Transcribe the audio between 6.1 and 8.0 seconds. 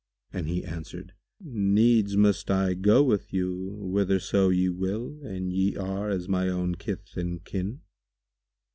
my own kith and kin."